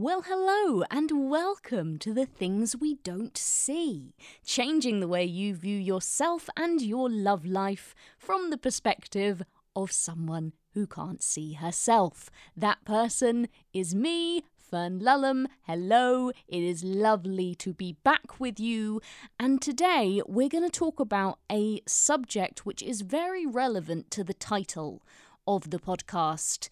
[0.00, 4.14] Well, hello, and welcome to the things we don't see,
[4.46, 9.42] changing the way you view yourself and your love life from the perspective
[9.74, 12.30] of someone who can't see herself.
[12.56, 15.46] That person is me, Fern Lulham.
[15.62, 19.00] Hello, it is lovely to be back with you.
[19.40, 24.32] And today we're going to talk about a subject which is very relevant to the
[24.32, 25.02] title
[25.44, 26.68] of the podcast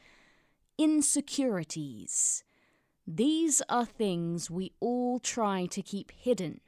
[0.79, 2.45] insecurities.
[3.07, 6.61] These are things we all try to keep hidden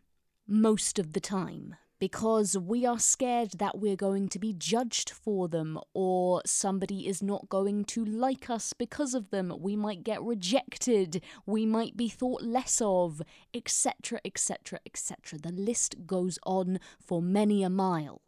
[0.47, 5.49] most of the time because we are scared that we're going to be judged for
[5.49, 9.53] them or somebody is not going to like us because of them.
[9.59, 13.21] We might get rejected, we might be thought less of,
[13.53, 15.41] etc., etc., etc.
[15.41, 18.23] The list goes on for many a mile.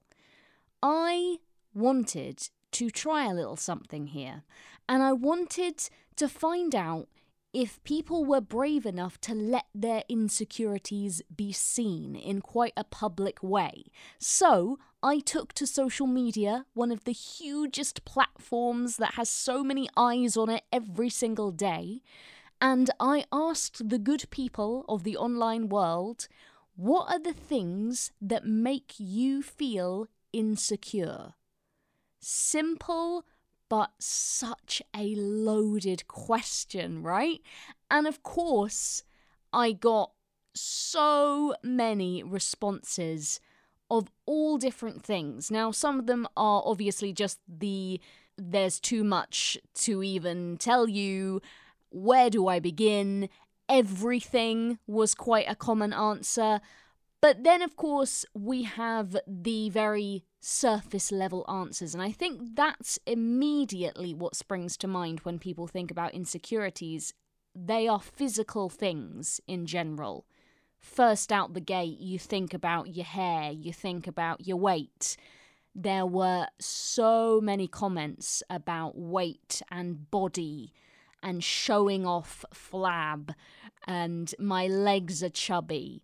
[0.83, 1.36] I
[1.72, 4.42] wanted to try a little something here,
[4.88, 7.06] and I wanted to find out
[7.52, 13.42] if people were brave enough to let their insecurities be seen in quite a public
[13.42, 13.84] way.
[14.19, 19.88] So, I took to social media, one of the hugest platforms that has so many
[19.97, 22.02] eyes on it every single day,
[22.60, 26.28] and I asked the good people of the online world
[26.77, 31.34] what are the things that make you feel insecure?
[32.20, 33.25] Simple
[33.70, 37.40] but such a loaded question, right?
[37.90, 39.04] And of course,
[39.52, 40.10] I got
[40.54, 43.41] so many responses
[43.88, 45.50] of all different things.
[45.50, 48.00] Now, some of them are obviously just the
[48.36, 51.41] there's too much to even tell you.
[51.91, 53.28] Where do I begin?
[53.68, 56.60] Everything was quite a common answer.
[57.20, 61.94] But then, of course, we have the very surface level answers.
[61.94, 67.14] And I think that's immediately what springs to mind when people think about insecurities.
[67.55, 70.27] They are physical things in general.
[70.78, 75.16] First out the gate, you think about your hair, you think about your weight.
[75.74, 80.72] There were so many comments about weight and body
[81.22, 83.34] and showing off flab
[83.86, 86.03] and my legs are chubby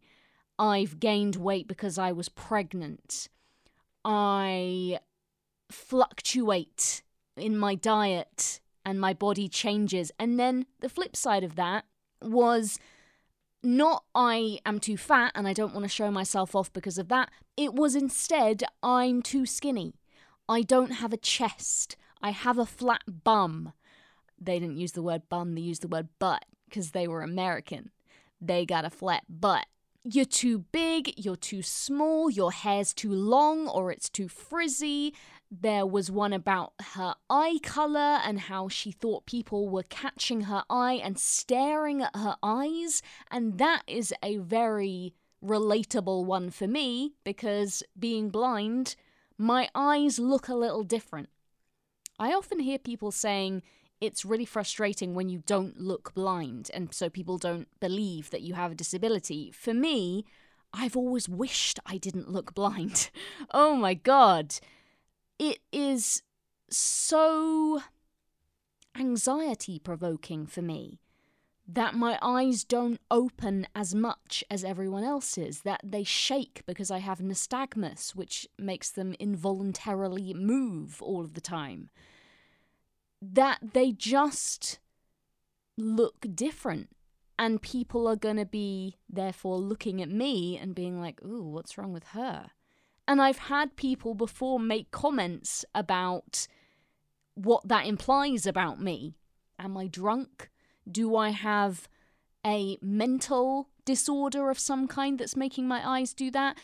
[0.59, 3.29] I've gained weight because I was pregnant.
[4.09, 5.01] I
[5.69, 7.03] fluctuate
[7.37, 10.13] in my diet and my body changes.
[10.17, 11.87] And then the flip side of that
[12.23, 12.79] was
[13.65, 17.09] not I am too fat and I don't want to show myself off because of
[17.09, 17.31] that.
[17.57, 19.97] It was instead I'm too skinny.
[20.49, 21.97] I don't have a chest.
[22.23, 23.73] I have a flat bum.
[24.41, 27.91] They didn't use the word bum, they used the word butt because they were American.
[28.41, 29.67] They got a flat butt
[30.09, 35.15] you're too big, you're too small, your hair's too long or it's too frizzy.
[35.51, 40.65] There was one about her eye colour and how she thought people were catching her
[40.71, 43.03] eye and staring at her eyes.
[43.31, 48.95] And that is a very relatable one for me because being blind,
[49.37, 51.31] my eyes look a little different.
[52.19, 53.63] I often hear people saying,
[54.01, 58.55] it's really frustrating when you don't look blind and so people don't believe that you
[58.55, 59.51] have a disability.
[59.51, 60.25] For me,
[60.73, 63.11] I've always wished I didn't look blind.
[63.53, 64.55] oh my god.
[65.39, 66.23] It is
[66.71, 67.83] so
[68.99, 71.01] anxiety provoking for me
[71.69, 76.99] that my eyes don't open as much as everyone else's, that they shake because I
[76.99, 81.91] have nystagmus, which makes them involuntarily move all of the time
[83.33, 84.79] that they just
[85.77, 86.89] look different.
[87.39, 91.77] And people are going to be, therefore, looking at me and being like, ooh, what's
[91.77, 92.51] wrong with her?
[93.07, 96.49] And I've had people before make comments about
[97.35, 99.17] what that implies about me.
[99.59, 100.51] Am I drunk?
[100.91, 101.89] Do I have
[102.45, 106.57] a mental disorder of some kind that's making my eyes do that?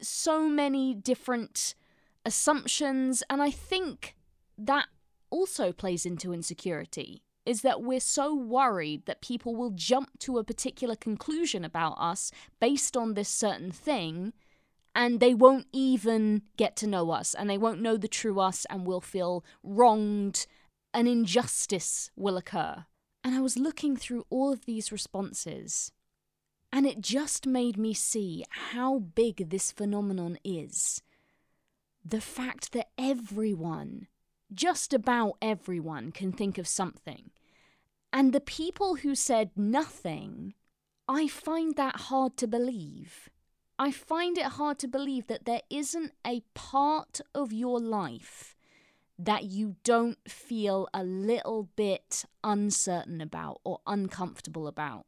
[0.00, 1.76] So many different
[2.24, 3.22] assumptions.
[3.30, 4.16] And I think
[4.58, 4.86] that
[5.30, 10.44] also plays into insecurity is that we're so worried that people will jump to a
[10.44, 14.32] particular conclusion about us based on this certain thing
[14.94, 18.66] and they won't even get to know us and they won't know the true us
[18.68, 20.46] and will feel wronged
[20.92, 22.84] an injustice will occur.
[23.22, 25.92] And i was looking through all of these responses
[26.72, 31.02] and it just made me see how big this phenomenon is.
[32.04, 34.08] The fact that everyone
[34.52, 37.30] just about everyone can think of something.
[38.12, 40.54] And the people who said nothing,
[41.08, 43.28] I find that hard to believe.
[43.78, 48.56] I find it hard to believe that there isn't a part of your life
[49.18, 55.06] that you don't feel a little bit uncertain about or uncomfortable about.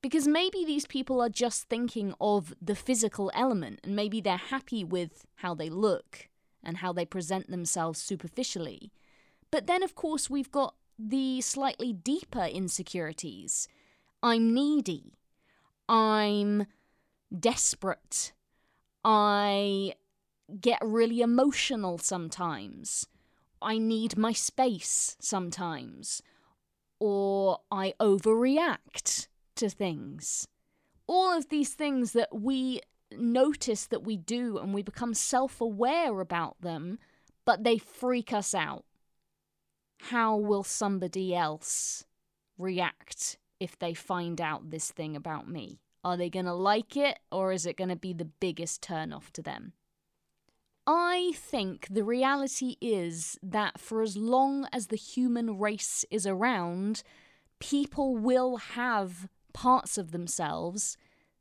[0.00, 4.84] Because maybe these people are just thinking of the physical element and maybe they're happy
[4.84, 6.28] with how they look
[6.62, 8.92] and how they present themselves superficially.
[9.50, 13.68] But then, of course, we've got the slightly deeper insecurities.
[14.22, 15.14] I'm needy.
[15.88, 16.66] I'm
[17.36, 18.32] desperate.
[19.04, 19.94] I
[20.60, 23.06] get really emotional sometimes.
[23.62, 26.22] I need my space sometimes.
[27.00, 30.48] Or I overreact to things.
[31.06, 32.80] All of these things that we
[33.16, 36.98] notice that we do and we become self aware about them,
[37.44, 38.84] but they freak us out.
[40.00, 42.04] How will somebody else
[42.56, 45.80] react if they find out this thing about me?
[46.04, 49.12] Are they going to like it or is it going to be the biggest turn
[49.12, 49.72] off to them?
[50.86, 57.02] I think the reality is that for as long as the human race is around,
[57.58, 60.96] people will have parts of themselves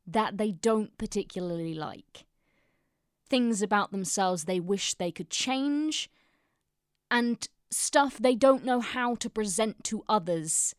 [0.07, 2.25] that they don't particularly like.
[3.29, 6.09] Things about themselves they wish they could change,
[7.11, 10.73] and stuff they don't know how to present to others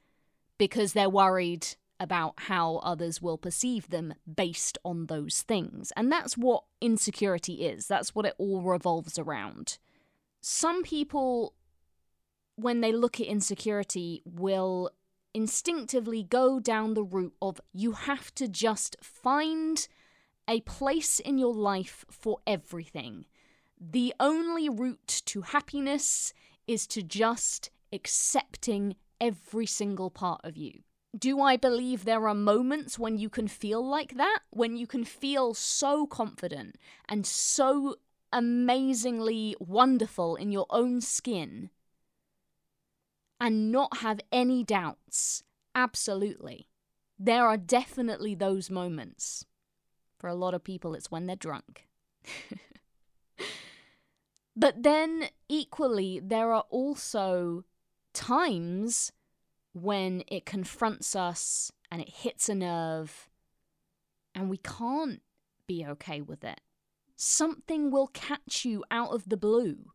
[0.56, 1.66] because they're worried
[2.00, 5.92] about how others will perceive them based on those things.
[5.96, 9.78] And that's what insecurity is, that's what it all revolves around.
[10.40, 11.54] Some people,
[12.56, 14.90] when they look at insecurity, will
[15.38, 19.86] instinctively go down the route of you have to just find
[20.48, 23.24] a place in your life for everything.
[23.80, 26.32] The only route to happiness
[26.66, 30.82] is to just accepting every single part of you
[31.16, 34.40] do I believe there are moments when you can feel like that?
[34.50, 36.76] When you can feel so confident
[37.08, 37.96] and so
[38.30, 41.70] amazingly wonderful in your own skin
[43.40, 45.42] and not have any doubts?
[45.74, 46.68] Absolutely.
[47.18, 49.44] There are definitely those moments.
[50.18, 51.86] For a lot of people, it's when they're drunk.
[54.56, 57.64] but then, equally, there are also
[58.12, 59.12] times
[59.72, 63.28] when it confronts us and it hits a nerve
[64.34, 65.22] and we can't
[65.66, 66.60] be okay with it.
[67.16, 69.92] Something will catch you out of the blue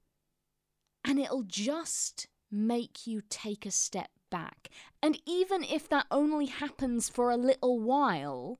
[1.03, 4.69] and it'll just make you take a step back.
[5.01, 8.59] And even if that only happens for a little while,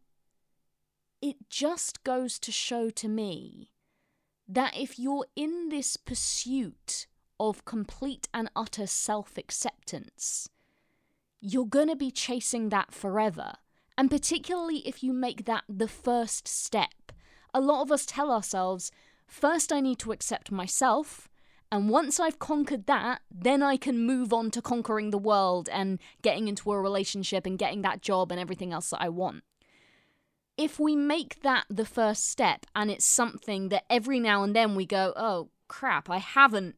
[1.22, 3.70] it just goes to show to me
[4.48, 7.08] that if you're in this pursuit
[7.40, 10.50] of complete and utter self acceptance,
[11.40, 13.54] you're going to be chasing that forever.
[13.98, 17.12] And particularly if you make that the first step.
[17.54, 18.92] A lot of us tell ourselves,
[19.28, 21.30] first I need to accept myself,
[21.74, 25.98] and once I've conquered that, then I can move on to conquering the world and
[26.22, 29.44] getting into a relationship and getting that job and everything else that I want.
[30.56, 34.76] If we make that the first step and it's something that every now and then
[34.76, 36.76] we go, oh crap, I haven't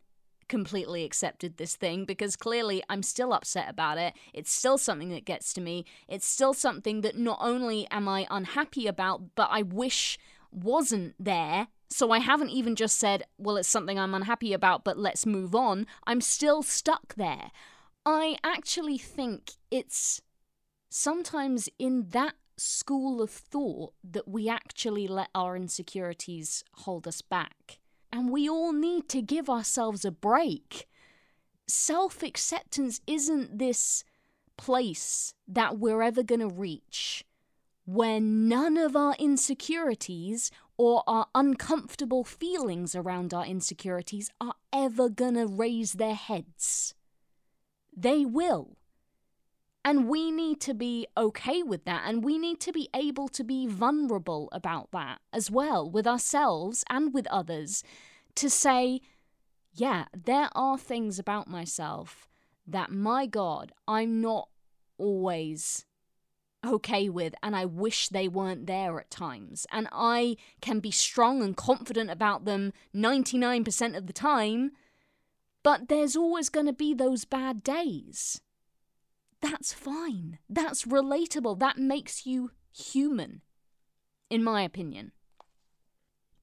[0.48, 4.14] completely accepted this thing because clearly I'm still upset about it.
[4.34, 5.84] It's still something that gets to me.
[6.08, 10.18] It's still something that not only am I unhappy about, but I wish
[10.54, 11.68] wasn't there.
[11.90, 15.54] So I haven't even just said, well, it's something I'm unhappy about, but let's move
[15.56, 15.86] on.
[16.06, 17.52] I'm still stuck there.
[18.06, 20.22] I actually think it's
[20.90, 27.80] sometimes in that school of thought that we actually let our insecurities hold us back
[28.12, 30.88] and we all need to give ourselves a break.
[31.68, 34.04] Self acceptance isn't this
[34.58, 37.26] place that we're ever going to reach
[37.86, 45.46] where none of our insecurities or our uncomfortable feelings around our insecurities are ever to
[45.48, 46.96] raise their heads.
[47.96, 48.78] They will.
[49.84, 53.44] And we need to be okay with that, and we need to be able to
[53.44, 57.84] be vulnerable about that as well, with ourselves and with others,
[58.34, 59.00] to say,
[59.74, 62.28] yeah, there are things about myself
[62.66, 64.50] that, my God, I'm not
[64.98, 65.86] always
[66.66, 69.66] okay with, and I wish they weren't there at times.
[69.72, 74.72] And I can be strong and confident about them 99% of the time,
[75.64, 78.42] but there's always going to be those bad days
[79.46, 80.40] that's fine.
[80.50, 81.60] That's relatable.
[81.60, 83.42] That makes you human,
[84.30, 85.12] in my opinion.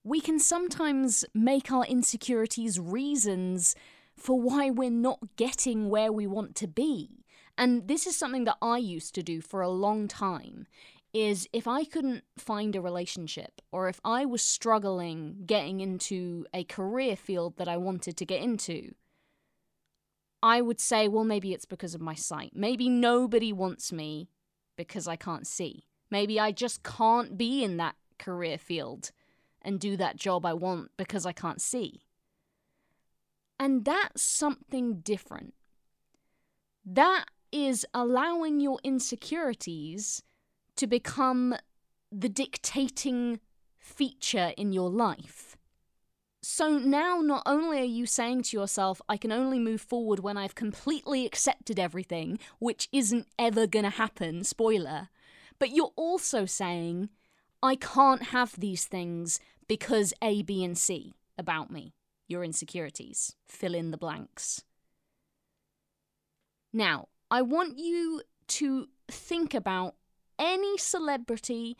[0.04, 3.74] We can sometimes make our insecurities reasons
[4.16, 7.24] for why we're not getting where we want to be.
[7.56, 10.66] And this is something that I used to do for a long time
[11.12, 16.64] is if I couldn't find a relationship or if I was struggling getting into a
[16.64, 18.94] career field that I wanted to get into,
[20.42, 22.52] I would say, well, maybe it's because of my sight.
[22.54, 24.30] Maybe nobody wants me
[24.76, 25.84] because I can't see.
[26.10, 29.12] Maybe I just can't be in that career field
[29.60, 32.02] and do that job I want because I can't see.
[33.58, 35.54] And that's something different.
[36.84, 40.22] That is allowing your insecurities
[40.76, 41.54] to become
[42.10, 43.40] the dictating
[43.78, 45.56] feature in your life.
[46.42, 50.36] So now, not only are you saying to yourself, I can only move forward when
[50.36, 55.08] I've completely accepted everything, which isn't ever gonna happen, spoiler,
[55.60, 57.10] but you're also saying,
[57.62, 61.94] I can't have these things because A, B, and C about me,
[62.26, 63.36] your insecurities.
[63.46, 64.64] Fill in the blanks.
[66.72, 69.94] Now, I want you to think about
[70.38, 71.78] any celebrity,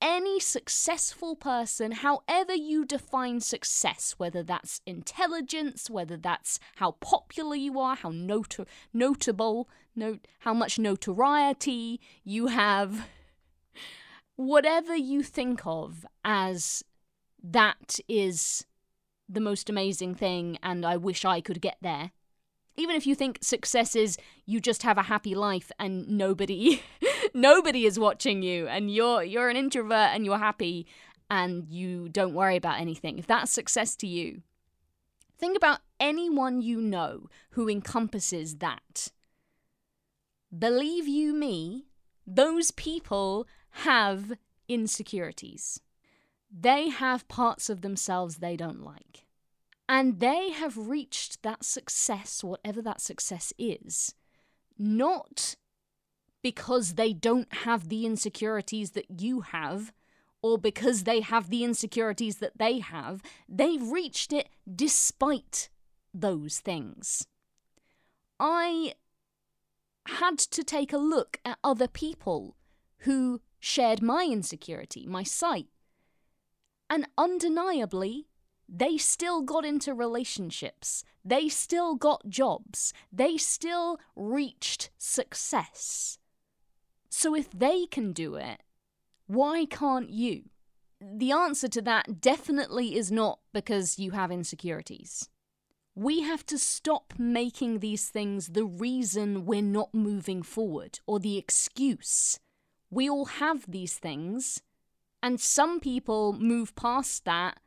[0.00, 7.80] any successful person, however you define success, whether that's intelligence, whether that's how popular you
[7.80, 13.08] are, how not- notable, note how much notoriety you have,
[14.36, 16.84] whatever you think of as
[17.42, 18.66] that is
[19.28, 22.12] the most amazing thing and I wish I could get there.
[22.76, 26.82] Even if you think success is you just have a happy life and nobody
[27.34, 30.86] nobody is watching you and you're you're an introvert and you're happy
[31.30, 33.18] and you don't worry about anything.
[33.18, 34.42] If that's success to you,
[35.38, 39.08] think about anyone you know who encompasses that.
[40.56, 41.86] Believe you me,
[42.26, 44.32] those people have
[44.68, 45.80] insecurities.
[46.50, 49.24] They have parts of themselves they don't like.
[49.92, 54.14] And they have reached that success, whatever that success is,
[54.78, 55.54] not
[56.42, 59.92] because they don't have the insecurities that you have,
[60.40, 63.20] or because they have the insecurities that they have.
[63.46, 65.68] They've reached it despite
[66.14, 67.26] those things.
[68.40, 68.94] I
[70.06, 72.56] had to take a look at other people
[73.00, 75.66] who shared my insecurity, my sight.
[76.88, 78.28] And undeniably,
[78.74, 81.04] they still got into relationships.
[81.22, 82.94] They still got jobs.
[83.12, 86.18] They still reached success.
[87.10, 88.62] So if they can do it,
[89.26, 90.44] why can't you?
[91.02, 95.28] The answer to that definitely is not because you have insecurities.
[95.94, 101.36] We have to stop making these things the reason we're not moving forward or the
[101.36, 102.40] excuse.
[102.90, 104.62] We all have these things,
[105.22, 107.58] and some people move past that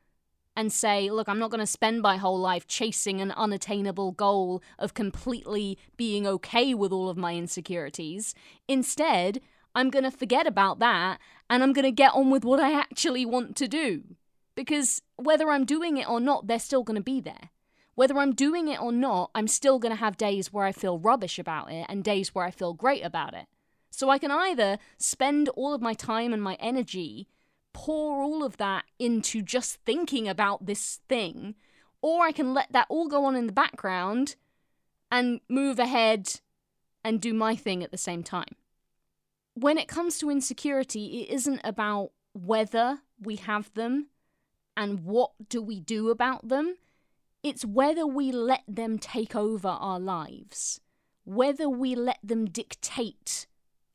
[0.55, 4.63] and say, look, I'm not going to spend my whole life chasing an unattainable goal
[4.79, 8.33] of completely being okay with all of my insecurities.
[8.67, 9.41] Instead,
[9.73, 11.19] I'm going to forget about that
[11.49, 14.03] and I'm going to get on with what I actually want to do.
[14.55, 17.49] Because whether I'm doing it or not, they're still going to be there.
[17.95, 20.99] Whether I'm doing it or not, I'm still going to have days where I feel
[20.99, 23.47] rubbish about it and days where I feel great about it.
[23.89, 27.27] So I can either spend all of my time and my energy
[27.75, 31.55] pour all of that into just thinking about this thing,
[32.01, 34.37] or I can let that all go on in the background
[35.11, 36.39] and move ahead
[37.03, 38.55] and do my thing at the same time.
[39.55, 44.07] When it comes to insecurity, it isn't about whether we have them
[44.77, 46.77] and what do we do about them.
[47.43, 50.79] It's whether we let them take over our lives,
[51.25, 53.47] whether we let them dictate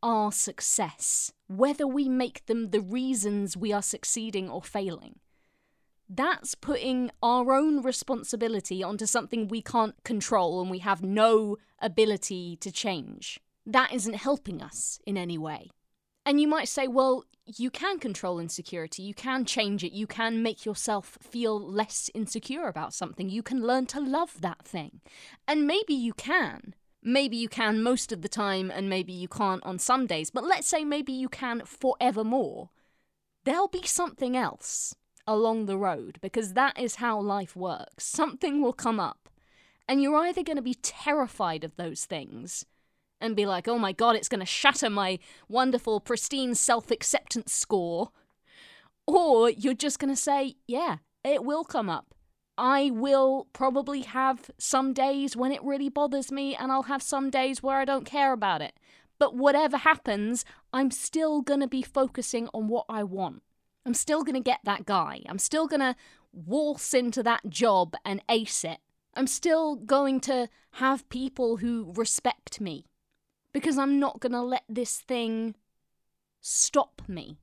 [0.02, 5.18] our success, whether we make them the reasons we are succeeding or failing.
[6.08, 12.56] That's putting our own responsibility onto something we can't control and we have no ability
[12.56, 13.38] to change.
[13.64, 15.70] That isn't helping us in any way.
[16.26, 20.42] And you might say, well, you can control insecurity, you can change it, you can
[20.42, 25.00] make yourself feel less insecure about something, you can learn to love that thing.
[25.48, 29.64] And maybe you can maybe you can most of the time and maybe you can't
[29.64, 32.70] on some days, but let's say maybe you can forevermore,
[33.44, 34.94] there'll be something else
[35.26, 38.04] along the road because that is how life works.
[38.04, 39.28] Something will come up,
[39.88, 42.64] and you're either going to be terrified of those things
[43.20, 47.52] and be like, oh my god, it's going to shatter my wonderful, pristine self acceptance
[47.52, 48.10] score,
[49.06, 52.14] or you're just going to say, yeah, it will come up.
[52.60, 57.30] I will probably have some days when it really bothers me, and I'll have some
[57.30, 58.74] days where I don't care about it.
[59.18, 63.42] But whatever happens, I'm still going to be focusing on what I want.
[63.86, 65.22] I'm still going to get that guy.
[65.26, 65.96] I'm still going to
[66.34, 68.80] waltz into that job and ace it.
[69.14, 72.84] I'm still going to have people who respect me
[73.54, 75.56] because I'm not going to let this thing
[76.42, 77.38] stop me.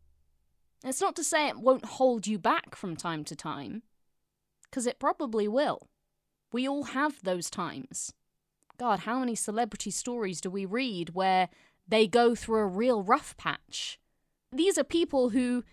[0.85, 3.81] It's not to say it won't hold you back from time to time
[4.69, 5.87] because it probably will.
[6.51, 8.13] We all have those times.
[8.77, 11.49] God, how many celebrity stories do we read where
[11.87, 13.99] they go through a real rough patch?
[14.51, 15.63] These are people who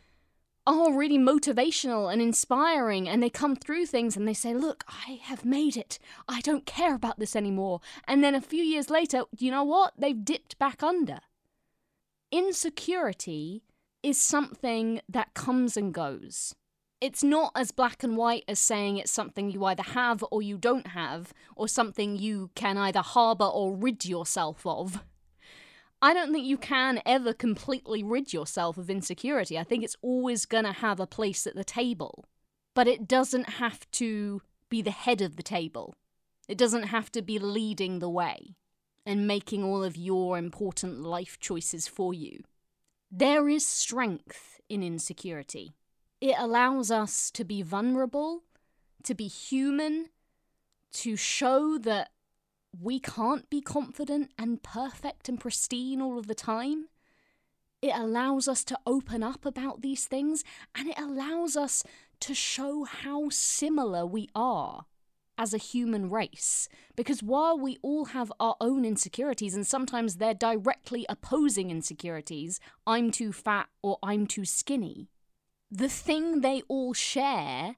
[0.67, 5.21] are really motivational and inspiring, and they come through things and they say, Look, I
[5.23, 5.99] have made it.
[6.27, 7.81] I don't care about this anymore.
[8.09, 9.93] And then a few years later, you know what?
[9.99, 11.21] They've dipped back under.
[12.33, 13.63] Insecurity
[14.03, 16.55] is something that comes and goes.
[17.05, 20.57] It's not as black and white as saying it's something you either have or you
[20.57, 25.05] don't have, or something you can either harbour or rid yourself of.
[26.01, 29.59] I don't think you can ever completely rid yourself of insecurity.
[29.59, 32.25] I think it's always going to have a place at the table.
[32.73, 35.95] But it doesn't have to be the head of the table,
[36.49, 38.57] it doesn't have to be leading the way
[39.05, 42.45] and making all of your important life choices for you.
[43.11, 45.75] There is strength in insecurity.
[46.25, 48.45] It allows us to be vulnerable,
[49.03, 50.07] to be human,
[50.93, 52.13] to show that
[52.81, 56.87] we can't be confident and perfect and pristine all of the time.
[57.83, 61.85] It allows us to open up about these things and it allows us
[62.21, 64.87] to show how similar we are
[65.37, 66.71] as a human race.
[66.97, 73.11] Because while we all have our own insecurities, and sometimes they're directly opposing insecurities I'm
[73.11, 75.11] too fat or I'm too skinny
[75.75, 77.75] the thing they all share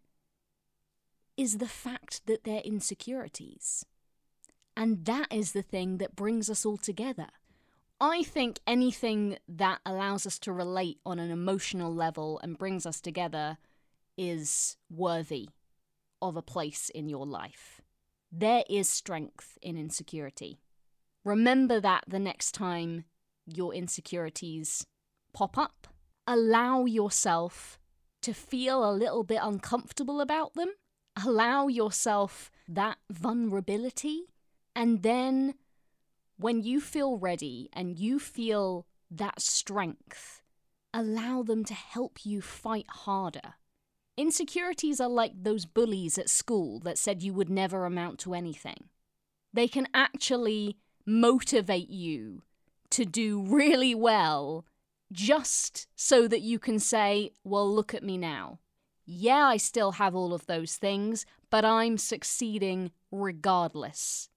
[1.35, 3.87] is the fact that they're insecurities.
[4.76, 7.29] And that is the thing that brings us all together.
[7.99, 13.00] I think anything that allows us to relate on an emotional level and brings us
[13.00, 13.57] together
[14.19, 15.49] is worthy
[16.21, 17.81] of a place in your life.
[18.31, 20.59] There is strength in insecurity.
[21.25, 23.05] Remember that the next time
[23.47, 24.87] your insecurities
[25.33, 25.87] pop up.
[26.26, 27.79] Allow yourself
[28.26, 30.71] to feel a little bit uncomfortable about them.
[31.25, 34.25] Allow yourself that vulnerability.
[34.75, 35.54] And then
[36.37, 40.42] when you feel ready and you feel that strength,
[40.92, 43.54] allow them to help you fight harder.
[44.16, 48.89] Insecurities are like those bullies at school that said you would never amount to anything.
[49.52, 52.43] They can actually motivate you
[52.91, 54.65] to do really well
[55.12, 58.58] just so that you can say, well, look at me now.
[59.04, 64.28] Yeah, I still have all of those things, but I'm succeeding regardless.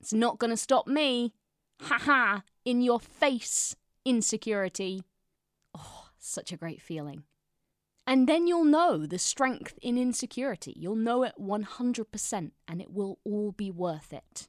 [0.00, 1.34] It's not going to stop me.
[1.82, 5.02] Ha ha, in your face, insecurity.
[5.76, 7.24] Oh, such a great feeling.
[8.06, 10.74] And then you'll know the strength in insecurity.
[10.76, 14.48] You'll know it 100%, and it will all be worth it.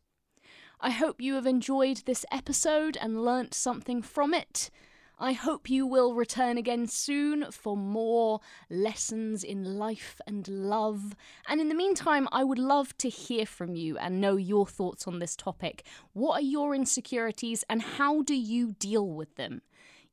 [0.79, 4.69] I hope you have enjoyed this episode and learnt something from it.
[5.17, 11.15] I hope you will return again soon for more lessons in life and love.
[11.47, 15.07] And in the meantime, I would love to hear from you and know your thoughts
[15.07, 15.85] on this topic.
[16.13, 19.61] What are your insecurities and how do you deal with them?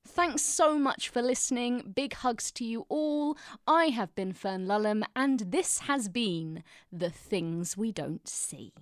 [0.06, 1.92] Thanks so much for listening.
[1.94, 3.36] Big hugs to you all.
[3.66, 8.72] I have been Fern Lulham, and this has been The Things We Don't See.